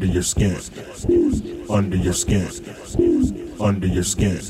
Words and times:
under 0.00 0.14
your 0.14 0.22
skin, 0.22 0.56
under 1.68 1.96
your 1.98 2.14
skin, 2.14 2.48
under 3.60 3.86
your 3.86 4.02
skin, 4.02 4.40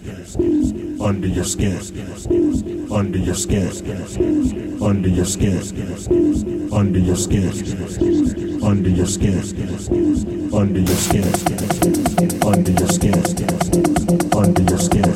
under 1.01 1.27
your 1.27 1.43
skin, 1.43 1.77
under 2.93 3.19
your 3.19 3.35
skin, 3.35 3.59
under 4.81 5.09
your 5.09 5.25
skin, 5.27 5.59
under 6.73 7.01
your 7.01 7.17
skin, 7.17 7.43
under 8.63 8.89
your 8.91 9.07
skin, 9.07 9.35
under 10.55 10.81
your 10.81 10.97
skin, 10.97 11.25
under 12.47 12.71
your 12.71 12.89
skin, 12.89 13.25
under 14.33 14.63
your 14.63 14.79
skin. 14.79 15.10